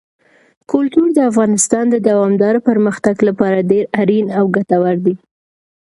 [0.71, 5.15] کلتور د افغانستان د دوامداره پرمختګ لپاره ډېر اړین او ګټور دی.